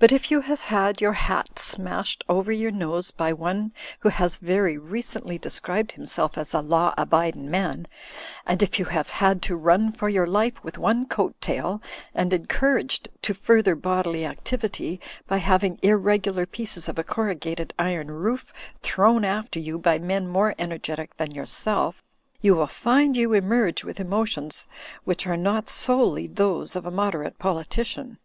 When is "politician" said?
27.38-28.18